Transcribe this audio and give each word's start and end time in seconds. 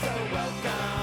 so 0.00 0.08
welcome. 0.32 0.99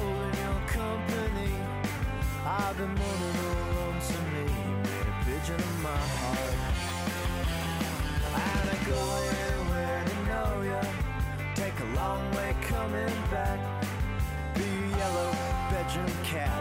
Holding 0.00 0.36
your 0.44 0.60
company. 0.78 1.52
I've 2.44 2.76
been 2.76 2.94
mourning 3.00 3.36
alone 3.46 3.98
to 4.10 4.18
me, 4.32 4.44
made 4.84 5.08
a 5.12 5.16
pigeon 5.24 5.60
of 5.60 5.76
my 5.82 6.02
heart. 6.18 6.56
And 8.48 8.64
I 8.74 8.78
go 8.90 9.00
anywhere 9.40 10.00
to 10.10 10.16
know 10.30 10.52
ya. 10.70 10.82
Take 11.54 11.78
a 11.80 11.88
long 12.00 12.22
way 12.36 12.54
coming 12.72 13.16
back. 13.30 13.60
Be 14.54 14.64
a 14.64 14.98
yellow 14.98 15.30
bedroom 15.70 16.14
cat, 16.24 16.60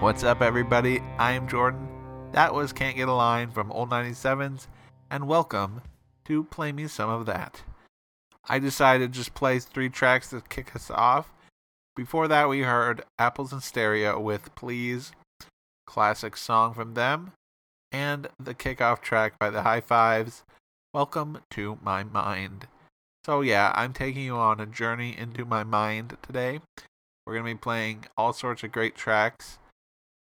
What's 0.00 0.22
up, 0.22 0.42
everybody? 0.42 1.00
I 1.18 1.32
am 1.32 1.48
Jordan. 1.48 1.88
That 2.30 2.54
was 2.54 2.72
Can't 2.72 2.94
Get 2.94 3.08
a 3.08 3.12
Line 3.12 3.50
from 3.50 3.72
Old 3.72 3.90
97s, 3.90 4.68
and 5.10 5.26
welcome 5.26 5.82
to 6.26 6.44
Play 6.44 6.70
Me 6.70 6.86
Some 6.86 7.10
of 7.10 7.26
That. 7.26 7.62
I 8.48 8.60
decided 8.60 9.12
to 9.12 9.18
just 9.18 9.34
play 9.34 9.58
three 9.58 9.88
tracks 9.88 10.30
to 10.30 10.40
kick 10.40 10.76
us 10.76 10.88
off. 10.88 11.32
Before 11.96 12.28
that, 12.28 12.48
we 12.48 12.60
heard 12.60 13.02
Apples 13.18 13.52
in 13.52 13.60
Stereo 13.60 14.20
with 14.20 14.54
Please, 14.54 15.10
classic 15.84 16.36
song 16.36 16.74
from 16.74 16.94
them, 16.94 17.32
and 17.90 18.28
the 18.38 18.54
kickoff 18.54 19.00
track 19.00 19.36
by 19.40 19.50
the 19.50 19.62
Hi-Fives, 19.62 20.44
Welcome 20.94 21.40
to 21.50 21.76
My 21.82 22.04
Mind. 22.04 22.68
So, 23.26 23.40
yeah, 23.40 23.72
I'm 23.74 23.92
taking 23.92 24.22
you 24.22 24.36
on 24.36 24.60
a 24.60 24.66
journey 24.66 25.18
into 25.18 25.44
my 25.44 25.64
mind 25.64 26.16
today. 26.22 26.60
We're 27.26 27.34
going 27.34 27.46
to 27.46 27.54
be 27.54 27.58
playing 27.58 28.04
all 28.16 28.32
sorts 28.32 28.62
of 28.62 28.70
great 28.70 28.94
tracks, 28.94 29.58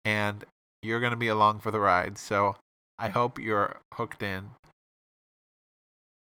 and 0.06 0.44
you're 0.82 1.00
going 1.00 1.10
to 1.10 1.16
be 1.16 1.28
along 1.28 1.58
for 1.58 1.72
the 1.72 1.80
ride. 1.80 2.16
So, 2.16 2.56
I 2.98 3.08
hope 3.08 3.38
you're 3.38 3.80
hooked 3.92 4.22
in. 4.22 4.50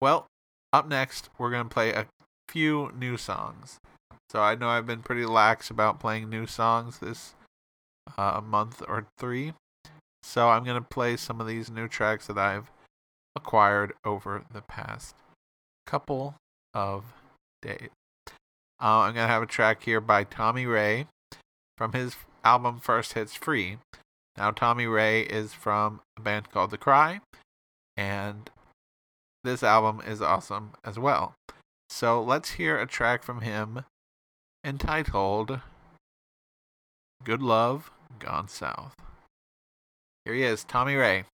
Well, 0.01 0.27
up 0.73 0.89
next, 0.89 1.29
we're 1.37 1.51
going 1.51 1.69
to 1.69 1.75
play 1.75 1.91
a 1.91 2.07
few 2.49 2.93
new 2.97 3.17
songs. 3.17 3.79
So, 4.31 4.41
I 4.41 4.55
know 4.55 4.69
I've 4.69 4.87
been 4.87 5.03
pretty 5.03 5.27
lax 5.27 5.69
about 5.69 5.99
playing 5.99 6.31
new 6.31 6.47
songs 6.47 7.01
this 7.01 7.35
uh, 8.17 8.41
month 8.41 8.83
or 8.87 9.09
three. 9.19 9.53
So, 10.23 10.49
I'm 10.49 10.63
going 10.63 10.81
to 10.81 10.89
play 10.89 11.17
some 11.17 11.41
of 11.41 11.49
these 11.49 11.69
new 11.69 11.89
tracks 11.89 12.29
that 12.29 12.39
I've 12.39 12.71
acquired 13.35 13.95
over 14.05 14.45
the 14.53 14.63
past 14.63 15.17
couple 15.87 16.37
of 16.73 17.05
days. 17.63 17.91
Uh, 18.81 19.01
I'm 19.01 19.15
going 19.15 19.27
to 19.27 19.33
have 19.33 19.43
a 19.43 19.47
track 19.47 19.83
here 19.83 20.01
by 20.01 20.23
Tommy 20.23 20.67
Ray 20.67 21.07
from 21.77 21.93
his 21.93 22.15
album 22.47 22.79
First 22.79 23.15
Hits 23.15 23.35
Free. 23.35 23.79
Now, 24.39 24.53
Tommy 24.53 24.87
Ray 24.87 25.23
is 25.23 25.53
from 25.53 26.01
a 26.17 26.21
band 26.21 26.53
called 26.53 26.71
The 26.71 26.79
Cry, 26.79 27.21
and 27.97 28.49
this 29.43 29.65
album 29.65 30.01
is 30.07 30.23
awesome 30.23 30.71
as 30.85 30.97
well. 30.97 31.35
So, 31.91 32.23
let's 32.23 32.53
hear 32.53 32.79
a 32.79 32.87
track 32.87 33.25
from 33.25 33.41
him 33.41 33.85
entitled 34.65 35.59
Good 37.25 37.43
Luv 37.43 37.91
Gone 38.21 38.47
South. 38.47 38.95
Here 40.25 40.35
he 40.35 40.45
is, 40.45 40.63
Tommy 40.63 40.95
Ray. 40.95 41.25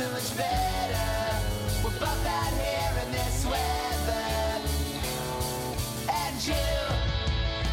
so 0.00 0.10
much 0.12 0.34
better. 0.34 1.36
We're 1.84 1.98
both 2.00 2.26
out 2.26 2.54
here 2.64 2.94
in 3.04 3.12
this 3.12 3.44
weather. 3.44 4.28
And 6.08 6.36
you, 6.48 6.68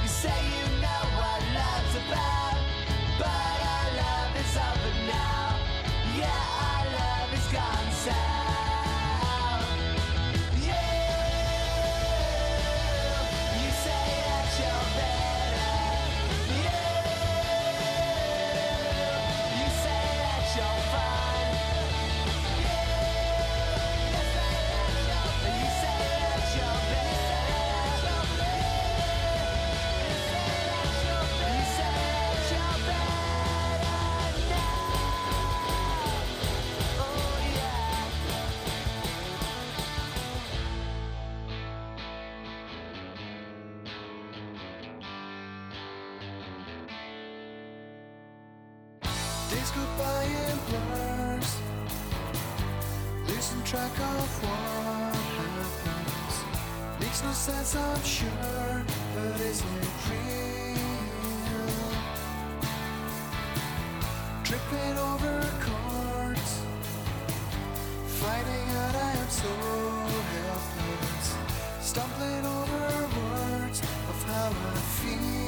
you 0.02 0.10
say 0.10 0.38
you 0.56 0.66
know 0.84 1.04
what 1.20 1.40
love's 1.56 1.96
about, 2.04 2.58
but 3.18 3.58
our 3.74 3.88
love 4.04 4.34
is 4.44 4.58
over 4.68 4.94
now. 5.08 5.56
Yeah, 6.18 6.68
our 6.68 6.86
love 7.00 7.34
is 7.34 7.48
gone 7.48 7.92
south. 7.94 8.37
tripping 64.48 64.98
over 64.98 65.42
chords, 65.60 66.62
finding 68.06 68.70
out 68.78 68.96
I 68.96 69.12
am 69.12 69.30
so 69.30 69.50
helpless, 70.32 71.36
stumbling 71.82 72.46
over 72.46 73.10
words 73.20 73.82
of 73.82 74.24
how 74.24 74.48
I 74.48 74.76
feel. 75.02 75.47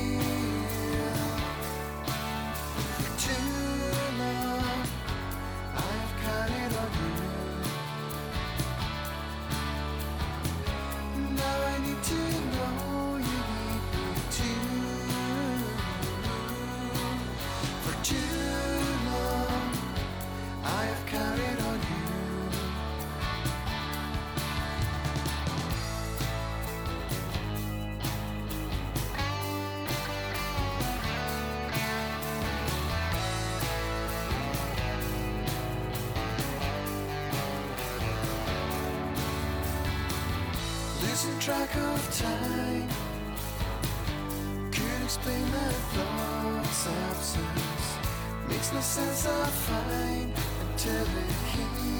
tight. 42.19 42.89
Could 44.71 45.03
explain 45.03 45.41
my 45.51 45.71
thoughts' 45.93 46.87
absence. 47.07 47.87
Makes 48.49 48.73
no 48.73 48.81
sense, 48.81 49.25
I 49.25 49.45
find 49.67 50.33
until 50.61 51.01
it 51.01 51.31
hits. 51.53 51.98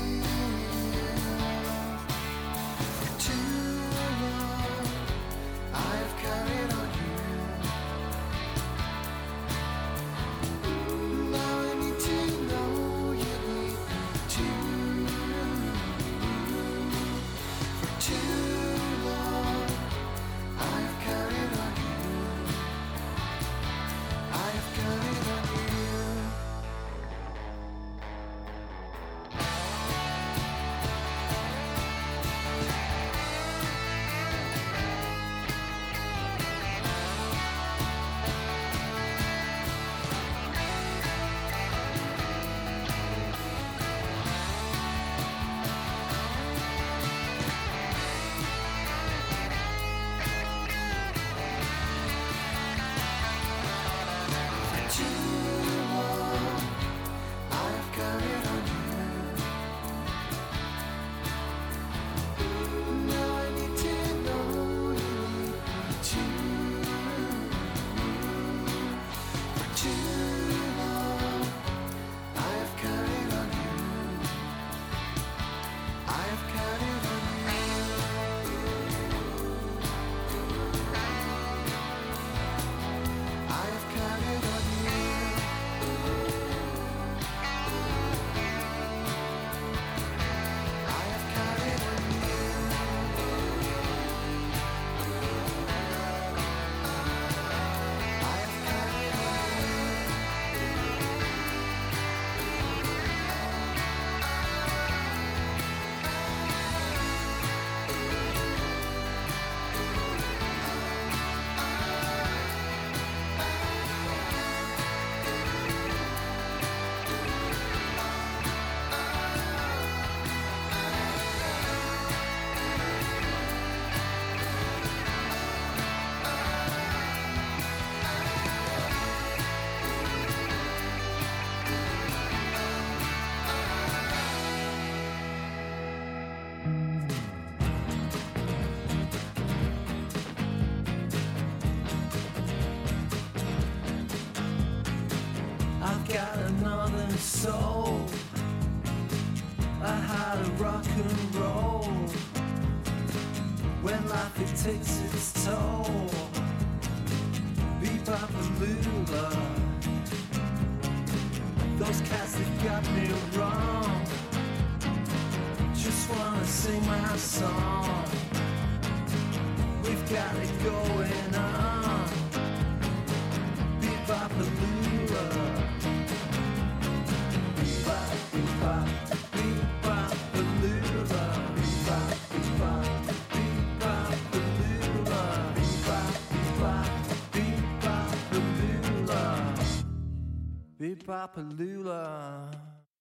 And 191.10 191.58
Lula. 191.58 192.52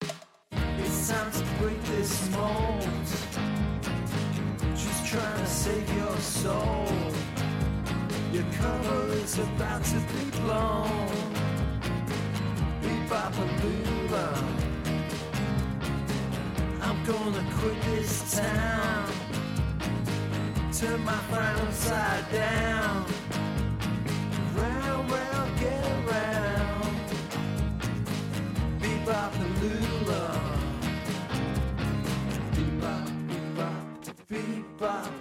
Bebopalula. 0.00 0.10
It's 0.78 1.10
time 1.10 1.30
to 1.30 1.44
break 1.58 1.82
this 1.84 2.30
mold. 2.30 2.88
Just 4.74 5.04
trying 5.04 5.38
to 5.38 5.46
save 5.46 5.94
your 5.94 6.16
soul. 6.16 6.86
Your 8.32 8.44
cover 8.52 9.12
is 9.12 9.38
about 9.38 9.84
to 9.84 9.96
be 9.96 10.30
blown. 10.40 11.08
Bebopalula. 12.80 14.26
I'm 16.80 17.04
gonna 17.04 17.44
quit 17.58 17.82
this 17.82 18.36
town. 18.38 19.12
Turn 20.72 21.04
my 21.04 21.12
frown 21.28 21.60
upside 21.60 22.32
down. 22.32 23.04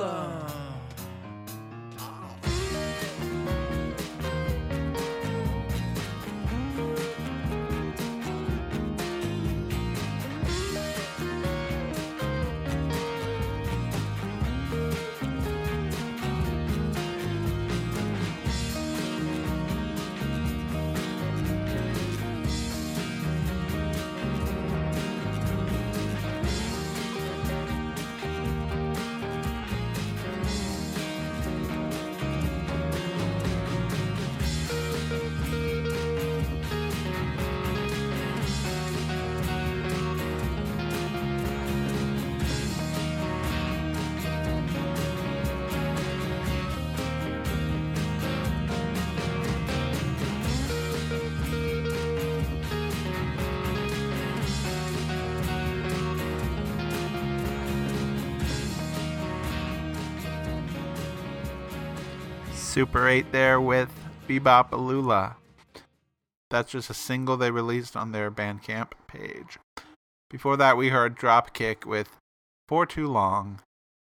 Super 62.74 63.06
8 63.06 63.30
there 63.30 63.60
with 63.60 63.88
BeBopALuLa. 64.28 65.37
That's 66.50 66.72
just 66.72 66.90
a 66.90 66.94
single 66.94 67.37
they 67.37 67.52
released 67.52 67.94
on 67.94 68.10
their 68.10 68.32
Bandcamp 68.32 68.90
page. 69.06 69.60
Before 70.28 70.56
that, 70.56 70.76
we 70.76 70.88
heard 70.88 71.16
Dropkick 71.16 71.87
with 71.87 72.08
For 72.66 72.84
Too 72.84 73.06
Long 73.06 73.60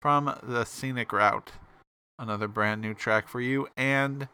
from 0.01 0.37
the 0.43 0.65
Scenic 0.65 1.13
Route. 1.13 1.53
Another 2.19 2.49
brand 2.49 2.81
new 2.81 2.93
track 2.93 3.29
for 3.29 3.39
you. 3.39 3.69
And 3.77 4.27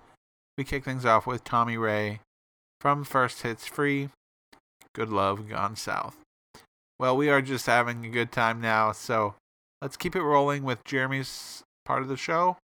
we 0.58 0.64
kick 0.64 0.84
things 0.84 1.06
off 1.06 1.28
with 1.28 1.44
Tommy 1.44 1.78
Ray 1.78 2.22
from 2.82 3.04
First 3.04 3.44
Hits 3.44 3.68
Free 3.68 4.10
Good 4.96 5.10
Luv 5.10 5.48
Gone 5.48 5.76
South. 5.76 6.16
Well, 6.98 7.16
we 7.16 7.30
are 7.30 7.44
just 7.44 7.68
having 7.68 8.04
a 8.04 8.10
good 8.10 8.32
time 8.32 8.60
now, 8.60 8.92
so 8.92 9.36
let's 9.84 9.96
keep 9.96 10.16
it 10.16 10.24
rolling 10.24 10.64
with 10.64 10.84
Jeremy's 10.84 11.62
part 11.86 12.02
of 12.02 12.08
the 12.08 12.18
show 12.18 12.58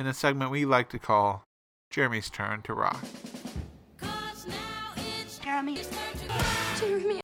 in 0.00 0.06
a 0.06 0.14
segment 0.14 0.50
we 0.50 0.64
like 0.64 0.88
to 0.90 0.98
call 0.98 1.44
Jeremy's 1.90 2.30
Turn 2.30 2.62
to 2.62 2.72
Rock. 2.72 3.04
Jeremy. 5.42 5.78
Jeremy. 6.78 7.20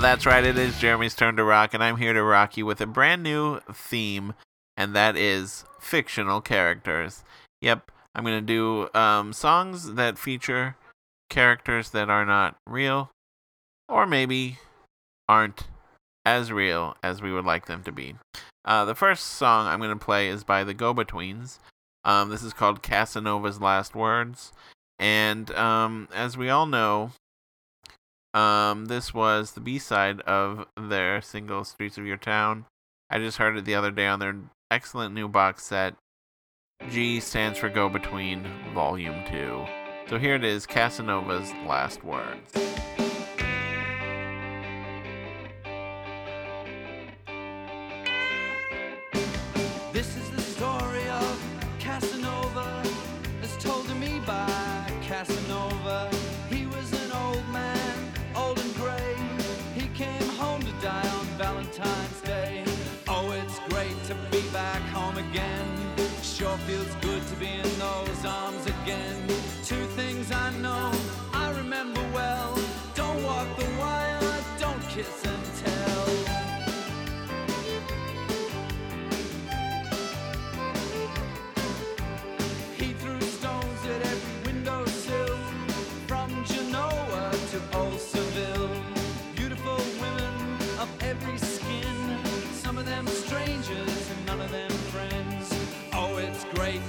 That's 0.00 0.26
right, 0.26 0.44
it 0.44 0.58
is 0.58 0.78
Jeremy's 0.78 1.14
Turn 1.14 1.36
to 1.36 1.44
Rock, 1.44 1.74
and 1.74 1.82
I'm 1.82 1.96
here 1.96 2.12
to 2.12 2.22
rock 2.22 2.56
you 2.56 2.66
with 2.66 2.80
a 2.80 2.86
brand 2.86 3.22
new 3.22 3.60
theme, 3.72 4.34
and 4.76 4.94
that 4.94 5.16
is 5.16 5.64
fictional 5.78 6.40
characters. 6.40 7.22
Yep, 7.60 7.90
I'm 8.14 8.24
going 8.24 8.38
to 8.38 8.46
do 8.46 8.98
um, 8.98 9.32
songs 9.32 9.94
that 9.94 10.18
feature 10.18 10.76
characters 11.28 11.90
that 11.90 12.10
are 12.10 12.24
not 12.24 12.56
real, 12.66 13.10
or 13.88 14.06
maybe 14.06 14.58
aren't 15.28 15.64
as 16.24 16.50
real 16.52 16.96
as 17.02 17.22
we 17.22 17.32
would 17.32 17.44
like 17.44 17.66
them 17.66 17.82
to 17.84 17.92
be. 17.92 18.14
Uh, 18.64 18.84
the 18.84 18.94
first 18.94 19.24
song 19.24 19.66
I'm 19.66 19.80
going 19.80 19.96
to 19.96 20.04
play 20.04 20.28
is 20.28 20.44
by 20.44 20.64
the 20.64 20.74
Go 20.74 20.92
Betweens. 20.94 21.58
Um, 22.04 22.30
this 22.30 22.42
is 22.42 22.52
called 22.52 22.82
Casanova's 22.82 23.60
Last 23.60 23.94
Words. 23.94 24.52
And 24.98 25.50
um, 25.52 26.08
as 26.14 26.36
we 26.36 26.50
all 26.50 26.66
know, 26.66 27.12
um, 28.34 28.86
this 28.86 29.12
was 29.12 29.52
the 29.52 29.60
B 29.60 29.78
side 29.78 30.20
of 30.22 30.66
their 30.76 31.20
single 31.20 31.64
Streets 31.64 31.98
of 31.98 32.06
Your 32.06 32.16
Town. 32.16 32.66
I 33.08 33.18
just 33.18 33.38
heard 33.38 33.56
it 33.56 33.64
the 33.64 33.74
other 33.74 33.90
day 33.90 34.06
on 34.06 34.20
their 34.20 34.36
excellent 34.70 35.14
new 35.14 35.28
box 35.28 35.64
set. 35.64 35.94
G 36.90 37.20
stands 37.20 37.58
for 37.58 37.68
Go 37.68 37.88
Between 37.88 38.46
Volume 38.72 39.24
2. 39.30 39.64
So 40.08 40.18
here 40.18 40.34
it 40.34 40.44
is 40.44 40.66
Casanova's 40.66 41.52
Last 41.66 42.04
Words. 42.04 42.52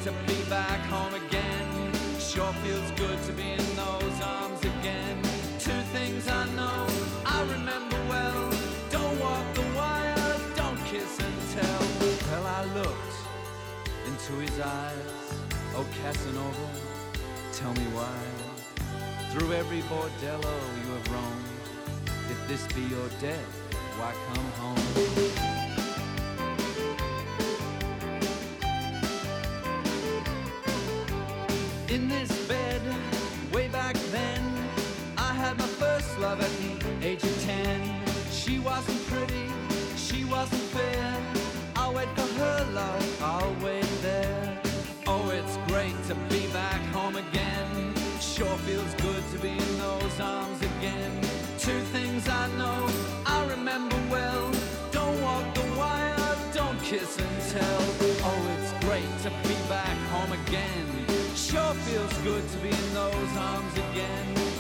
to 0.04 0.12
be 0.26 0.42
back 0.50 0.80
home 0.90 1.14
again. 1.14 1.94
Sure 2.20 2.52
feels 2.64 2.90
good 2.92 3.22
to 3.22 3.34
be 3.34 3.52
in 3.52 3.76
those 3.76 4.22
arms 4.24 4.60
again. 4.62 5.22
Two 5.60 5.80
things 5.94 6.28
I 6.28 6.46
know 6.56 6.88
I 7.24 7.42
remember 7.44 7.98
well. 8.10 8.50
Don't 8.90 9.20
walk 9.20 9.54
the 9.54 9.62
wire, 9.78 10.40
don't 10.56 10.80
kiss 10.86 11.20
and 11.20 11.36
tell. 11.54 11.84
Well, 12.32 12.48
I 12.48 12.64
looked 12.74 13.16
into 14.08 14.34
his 14.42 14.60
eyes. 14.60 15.34
Oh, 15.76 15.86
Casanova, 16.02 16.68
tell 17.54 17.74
me 17.74 17.86
why. 17.94 18.20
Through 19.32 19.54
every 19.54 19.82
bordello 19.82 20.58
you 20.82 20.94
have 20.94 21.12
roamed. 21.12 21.46
If 22.32 22.48
this 22.48 22.66
be 22.74 22.82
your 22.82 23.08
death, 23.20 23.54
why 24.00 24.14
come 24.34 24.52
home? 24.64 25.51
in 31.92 32.08
this 32.08 32.32
bed 32.48 32.82
way 33.52 33.68
back 33.68 33.96
then. 34.16 34.42
I 35.18 35.34
had 35.34 35.58
my 35.60 35.68
first 35.84 36.18
love 36.20 36.40
at 36.40 36.52
the 36.62 37.06
age 37.06 37.22
of 37.22 37.44
ten. 37.44 37.80
She 38.32 38.60
wasn't 38.60 39.06
pretty, 39.08 39.48
she 39.98 40.24
wasn't 40.24 40.62
fair. 40.76 41.18
I'll 41.76 41.94
wait 41.94 42.08
for 42.16 42.30
her 42.40 42.66
love, 42.74 43.22
I'll 43.22 43.56
wait 43.62 43.92
there. 44.02 44.58
Oh, 45.06 45.30
it's 45.32 45.58
great 45.68 45.98
to 46.08 46.16
be 46.34 46.48
back 46.54 46.82
home 46.96 47.18
again. 47.18 47.94
Sure 48.22 48.58
feels 48.70 48.94
good 48.96 49.24
to 49.34 49.38
be 49.40 49.50
in 49.50 49.78
those 49.78 50.18
arms 50.22 50.62
again. 50.62 51.12
Two 51.60 51.82
things 51.96 52.30
I 52.30 52.48
know, 52.58 52.88
I 53.26 53.46
remember 53.50 53.98
well. 54.10 54.50
Don't 54.94 55.22
walk 55.22 55.54
the 55.56 55.68
wire, 55.78 56.38
don't 56.54 56.82
kiss 56.82 57.18
and 57.20 57.36
tell. 57.52 57.82
Oh, 58.30 58.42
it's 58.56 58.72
great 58.86 59.12
to 59.24 59.30
be 59.50 59.58
back 59.68 59.98
home 60.14 60.32
again 60.32 61.01
feels 61.92 62.18
good 62.20 62.48
to 62.48 62.58
be 62.60 62.70
in 62.70 62.94
those 62.94 63.38
arms 63.38 63.74
again. 63.74 64.51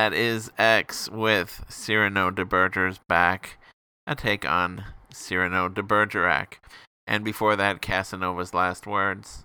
that 0.00 0.14
is 0.14 0.50
X 0.56 1.10
with 1.10 1.62
Cyrano 1.68 2.30
de 2.30 2.42
Bergerac's 2.42 3.00
back, 3.06 3.58
a 4.06 4.14
take 4.14 4.48
on 4.48 4.82
Cyrano 5.12 5.68
de 5.68 5.82
Bergerac. 5.82 6.58
And 7.06 7.22
before 7.22 7.54
that, 7.56 7.82
Casanova's 7.82 8.54
last 8.54 8.86
words. 8.86 9.44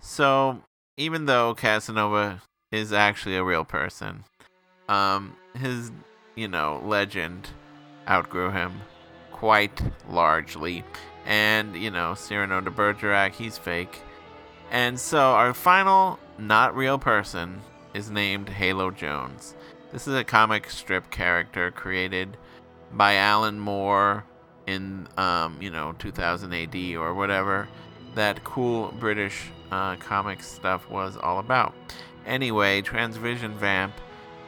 So, 0.00 0.62
even 0.96 1.26
though 1.26 1.56
Casanova 1.56 2.42
is 2.70 2.92
actually 2.92 3.34
a 3.34 3.42
real 3.42 3.64
person, 3.64 4.22
um, 4.88 5.34
his, 5.56 5.90
you 6.36 6.46
know, 6.46 6.80
legend 6.84 7.48
outgrew 8.08 8.52
him 8.52 8.82
quite 9.32 9.82
largely. 10.08 10.84
And, 11.26 11.74
you 11.74 11.90
know, 11.90 12.14
Cyrano 12.14 12.60
de 12.60 12.70
Bergerac, 12.70 13.32
he's 13.32 13.58
fake. 13.58 14.00
And 14.70 15.00
so, 15.00 15.32
our 15.32 15.52
final 15.52 16.20
not 16.38 16.76
real 16.76 16.98
person 16.98 17.62
is 17.94 18.12
named 18.12 18.48
Halo 18.48 18.92
Jones. 18.92 19.56
This 19.92 20.08
is 20.08 20.14
a 20.14 20.24
comic 20.24 20.70
strip 20.70 21.10
character 21.10 21.70
created 21.70 22.38
by 22.90 23.16
Alan 23.16 23.60
Moore 23.60 24.24
in, 24.66 25.06
um, 25.18 25.58
you 25.60 25.70
know, 25.70 25.94
2000 25.98 26.54
AD 26.54 26.74
or 26.96 27.12
whatever 27.12 27.68
that 28.14 28.42
cool 28.42 28.92
British 28.98 29.50
uh, 29.70 29.96
comic 29.96 30.42
stuff 30.42 30.88
was 30.88 31.18
all 31.18 31.38
about. 31.38 31.74
Anyway, 32.26 32.80
Transvision 32.80 33.52
Vamp 33.54 33.92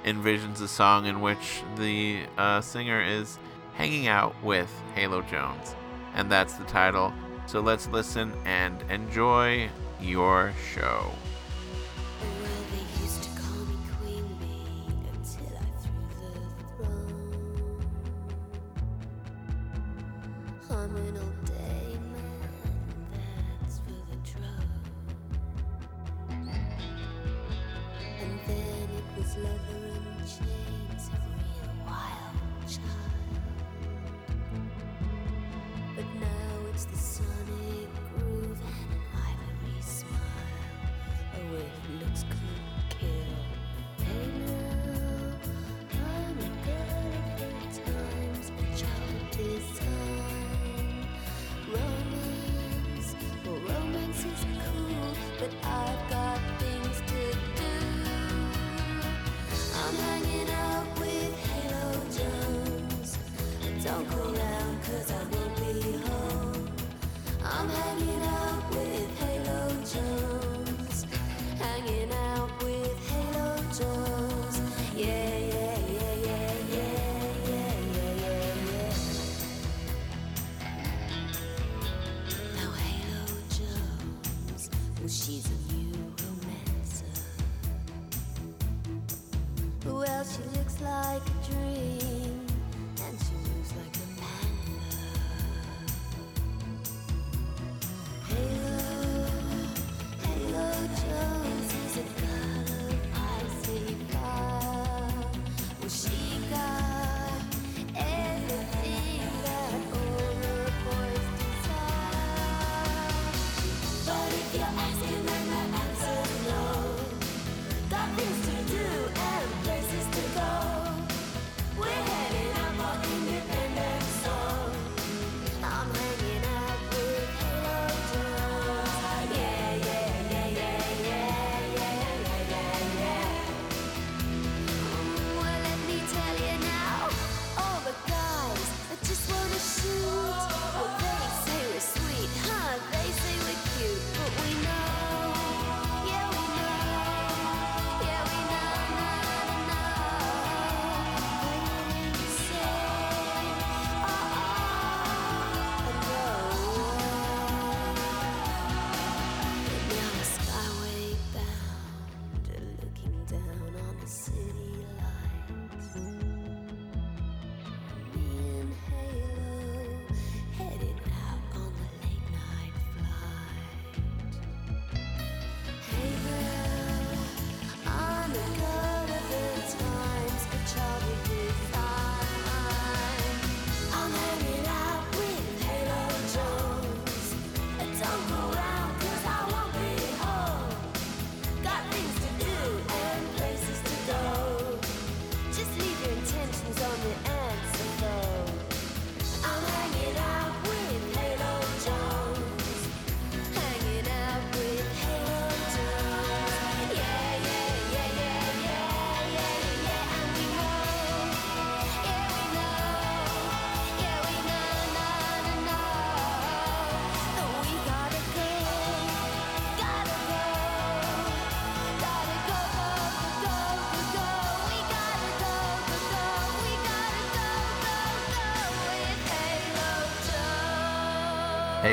envisions 0.04 0.62
a 0.62 0.68
song 0.68 1.04
in 1.06 1.20
which 1.20 1.62
the 1.76 2.22
uh, 2.38 2.62
singer 2.62 3.02
is 3.02 3.38
hanging 3.74 4.06
out 4.06 4.34
with 4.42 4.70
Halo 4.94 5.20
Jones, 5.22 5.74
and 6.14 6.30
that's 6.30 6.54
the 6.54 6.64
title. 6.64 7.12
So 7.46 7.60
let's 7.60 7.86
listen 7.88 8.32
and 8.46 8.82
enjoy 8.90 9.68
your 10.00 10.54
show. 10.72 11.10
But 35.96 36.04
now 36.20 36.28
it's 36.72 36.84
the 36.86 36.96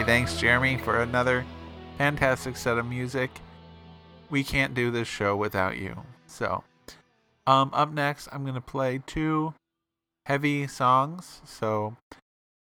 Thanks, 0.04 0.36
Jeremy, 0.38 0.78
for 0.78 1.02
another 1.02 1.46
fantastic 1.98 2.58
set 2.58 2.78
of 2.78 2.86
music. 2.88 3.30
We 4.30 4.44
can't 4.44 4.74
do 4.74 4.90
this 4.90 5.08
show 5.08 5.36
without 5.36 5.78
you. 5.78 5.96
So, 6.26 6.64
um, 7.46 7.70
up 7.72 7.92
next, 7.92 8.28
I'm 8.32 8.44
gonna 8.44 8.62
play 8.62 9.02
two 9.06 9.54
heavy 10.26 10.68
songs. 10.68 11.42
So, 11.46 11.98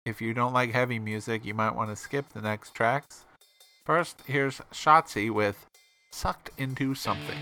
if 0.06 0.22
you 0.22 0.34
don't 0.34 0.54
like 0.54 0.72
heavy 0.74 1.00
music, 1.00 1.44
you 1.44 1.54
might 1.54 1.76
want 1.76 1.90
to 1.90 1.96
skip 1.96 2.30
the 2.30 2.42
next 2.42 2.76
tracks. 2.76 3.26
First, 3.84 4.22
here's 4.28 4.62
Schatzi 4.72 5.30
with 5.30 5.66
"Sucked 6.12 6.52
Into 6.58 6.94
Something." 6.94 7.40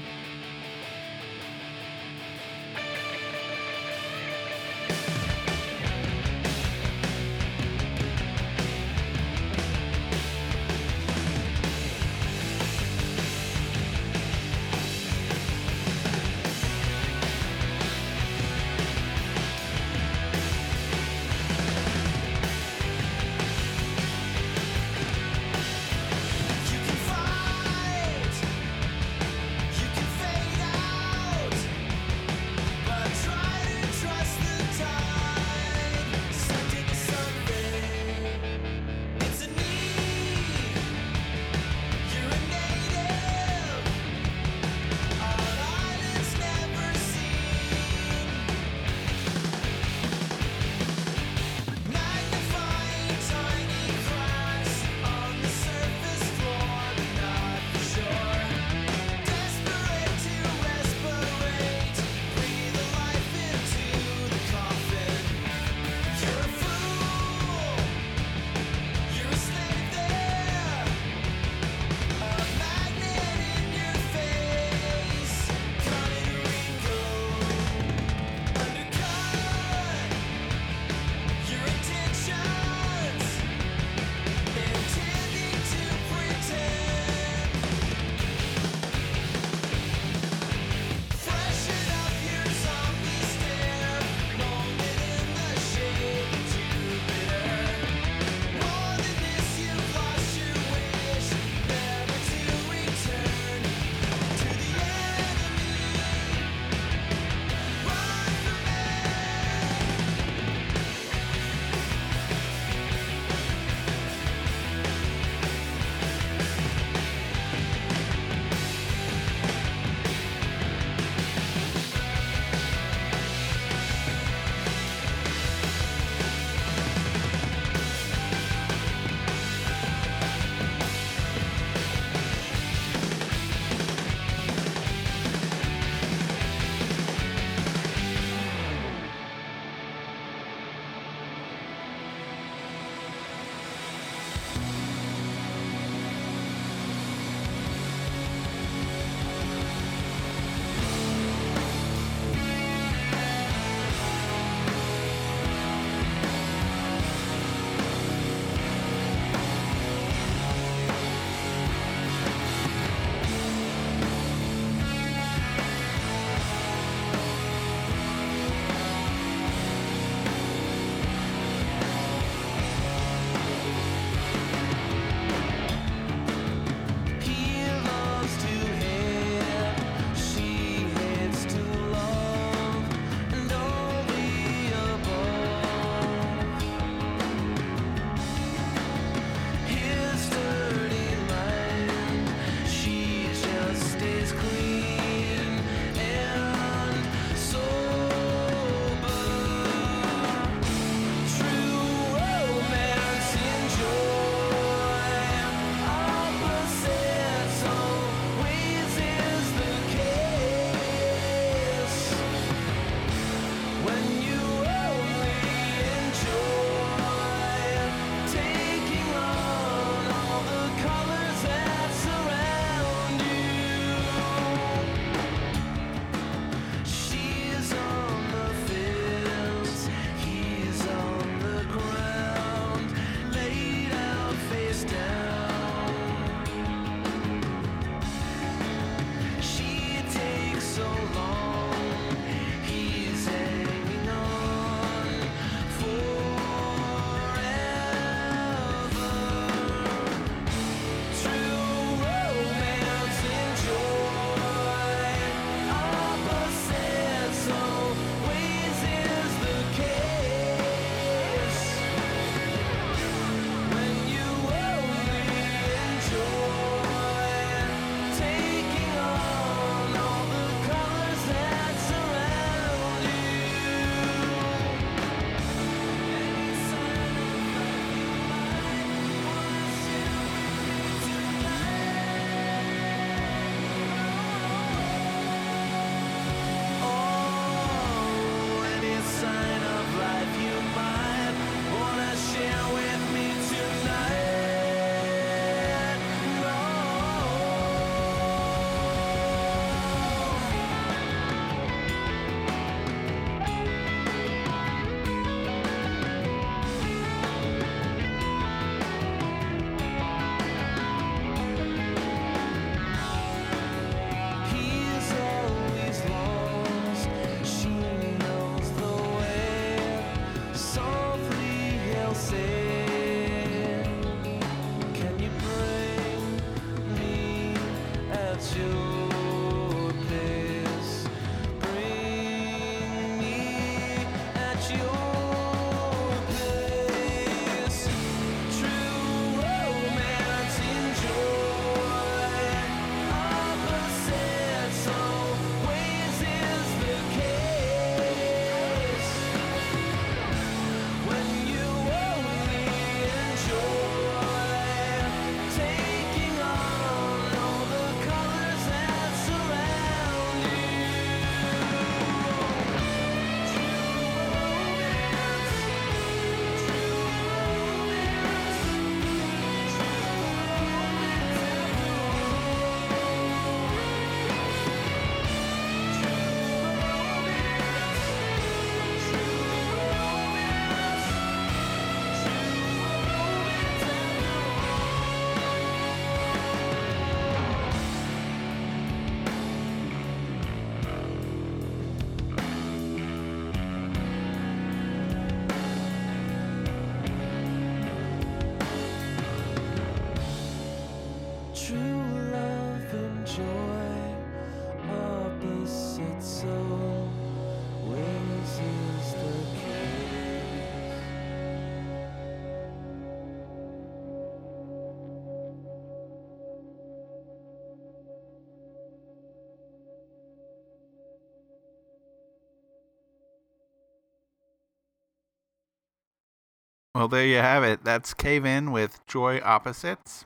Well, 427.01 427.07
there 427.07 427.25
you 427.25 427.37
have 427.37 427.63
it. 427.63 427.83
That's 427.83 428.13
Cave 428.13 428.45
In 428.45 428.71
with 428.71 428.99
Joy 429.07 429.41
Opposites 429.43 430.25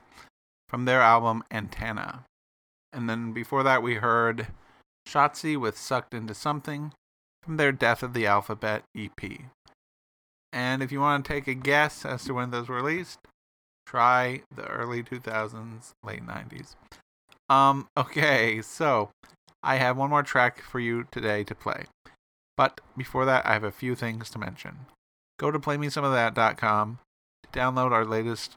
from 0.68 0.84
their 0.84 1.00
album 1.00 1.42
Antenna. 1.50 2.24
And 2.92 3.08
then 3.08 3.32
before 3.32 3.62
that, 3.62 3.82
we 3.82 3.94
heard 3.94 4.48
Schatzi 5.08 5.56
with 5.56 5.78
Sucked 5.78 6.12
Into 6.12 6.34
Something 6.34 6.92
from 7.42 7.56
their 7.56 7.72
Death 7.72 8.02
of 8.02 8.12
the 8.12 8.26
Alphabet 8.26 8.82
EP. 8.94 9.40
And 10.52 10.82
if 10.82 10.92
you 10.92 11.00
want 11.00 11.24
to 11.24 11.32
take 11.32 11.48
a 11.48 11.54
guess 11.54 12.04
as 12.04 12.24
to 12.26 12.34
when 12.34 12.50
those 12.50 12.68
were 12.68 12.76
released, 12.76 13.20
try 13.86 14.42
the 14.54 14.66
early 14.66 15.02
2000s, 15.02 15.92
late 16.04 16.26
90s. 16.26 16.74
Um, 17.48 17.88
okay, 17.96 18.60
so 18.60 19.08
I 19.62 19.76
have 19.76 19.96
one 19.96 20.10
more 20.10 20.22
track 20.22 20.60
for 20.60 20.78
you 20.78 21.06
today 21.10 21.42
to 21.44 21.54
play. 21.54 21.86
But 22.54 22.82
before 22.98 23.24
that, 23.24 23.46
I 23.46 23.54
have 23.54 23.64
a 23.64 23.72
few 23.72 23.94
things 23.94 24.28
to 24.28 24.38
mention. 24.38 24.80
Go 25.38 25.50
to 25.50 25.58
playmesomeofthat.com 25.58 26.98
to 27.42 27.58
download 27.58 27.92
our 27.92 28.04
latest 28.04 28.56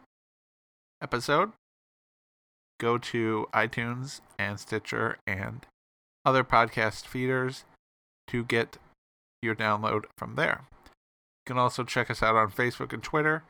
episode. 1.02 1.52
Go 2.80 2.98
to 2.98 3.48
iTunes 3.54 4.22
and 4.38 4.60
Stitcher 4.60 5.18
and 5.28 5.66
other 6.26 6.44
podcast 6.44 7.06
feeders 7.06 7.66
to 8.28 8.46
get 8.46 8.78
your 9.42 9.56
download 9.56 10.04
from 10.18 10.36
there. 10.36 10.62
You 10.86 11.54
can 11.54 11.58
also 11.58 11.84
check 11.84 12.10
us 12.10 12.24
out 12.24 12.36
on 12.36 12.52
Facebook 12.52 12.94
and 12.94 13.04
Twitter 13.04 13.44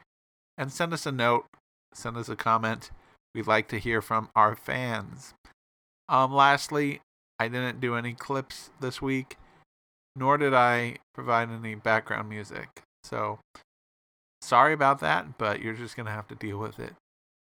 and 0.57 0.71
send 0.71 0.93
us 0.93 1.05
a 1.05 1.11
note, 1.11 1.45
send 1.93 2.17
us 2.17 2.29
a 2.29 2.35
comment. 2.35 2.91
We'd 3.35 3.47
like 3.47 3.67
to 3.69 3.79
hear 3.79 4.01
from 4.01 4.29
our 4.35 4.55
fans. 4.55 5.35
Um, 6.07 6.33
lastly, 6.33 7.01
I 7.39 7.47
didn't 7.47 7.79
do 7.79 7.95
any 7.95 8.13
clips 8.13 8.71
this 8.79 9.01
week, 9.01 9.37
nor 10.15 10.37
did 10.37 10.53
I 10.53 10.95
provide 11.13 11.49
any 11.51 11.75
background 11.75 12.27
music. 12.27 12.81
So, 13.03 13.39
sorry 14.41 14.73
about 14.73 14.99
that, 14.99 15.37
but 15.37 15.61
you're 15.61 15.73
just 15.73 15.95
going 15.95 16.05
to 16.05 16.11
have 16.11 16.27
to 16.27 16.35
deal 16.35 16.57
with 16.57 16.79
it. 16.79 16.93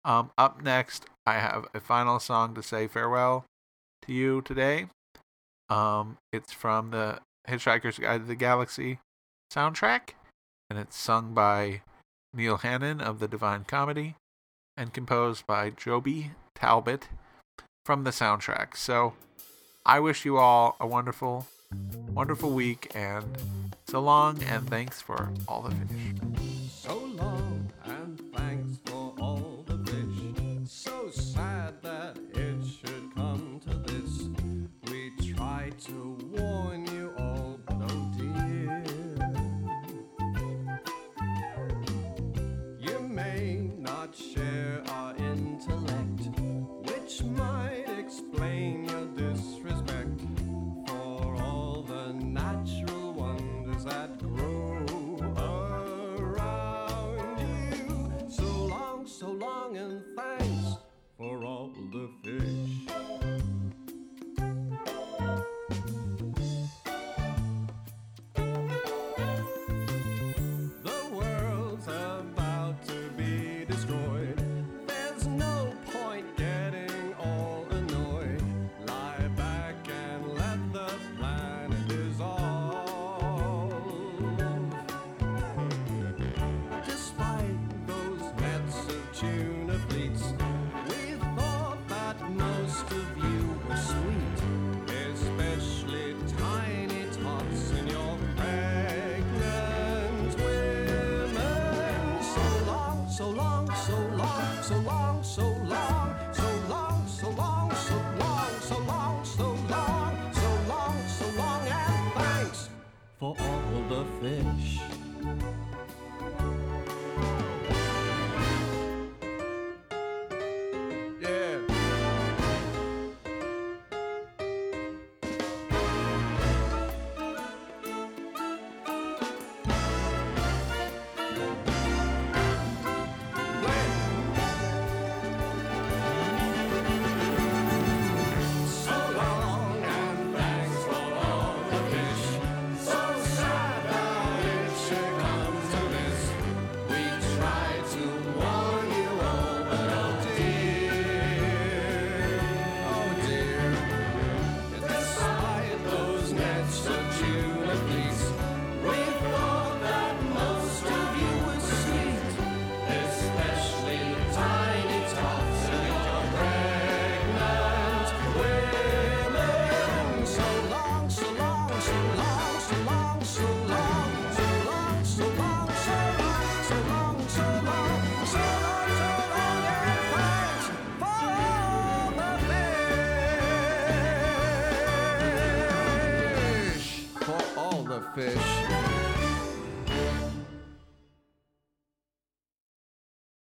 Um, 0.05 0.31
up 0.37 0.63
next, 0.63 1.07
I 1.27 1.35
have 1.35 1.67
a 1.75 1.81
final 1.81 2.21
song 2.21 2.55
to 2.55 2.63
say 2.63 2.87
farewell 2.87 3.47
to 4.03 4.13
you 4.13 4.43
today. 4.43 4.89
Um, 5.71 6.19
it's 6.33 6.53
from 6.53 6.91
the 6.91 7.21
Hitchhiker's 7.49 7.99
Guide 7.99 8.23
to 8.23 8.27
the 8.27 8.35
Galaxy 8.35 8.99
soundtrack, 9.53 10.11
and 10.69 10.79
it's 10.79 10.97
sung 10.97 11.33
by 11.33 11.83
Neil 12.35 12.59
Hannon 12.59 13.01
of 13.01 13.19
the 13.19 13.29
Divine 13.29 13.65
Comedy 13.65 14.17
and 14.77 14.93
composed 14.93 15.47
by 15.47 15.71
Joby 15.71 16.33
Talbot 16.55 17.09
from 17.87 18.05
the 18.05 18.11
soundtrack. 18.11 18.77
So 18.77 19.15
I 19.87 20.01
wish 20.01 20.25
you 20.25 20.39
all 20.39 20.77
a 20.81 20.87
wonderful, 20.87 21.47
wonderful 22.13 22.51
week, 22.51 22.91
and 22.95 23.25
so 23.87 24.01
long, 24.01 24.43
and 24.45 24.69
thanks 24.69 25.01
for 25.01 25.31
all 25.47 25.63
the 25.63 25.71
fish. 25.71 26.71
So 26.71 26.97
long 26.99 27.71
and 27.85 28.21
thanks 28.35 28.79
for 28.87 29.15
all 29.21 29.65
the 29.67 29.79
fish. 29.91 30.71
So 30.71 31.11
sad 31.11 31.81
that 31.83 32.19
it 32.35 32.65
should 32.67 33.15
come 33.15 33.61
to 33.67 33.75
this. 33.91 34.29
We 34.91 35.13
try 35.35 35.71
to 35.87 36.14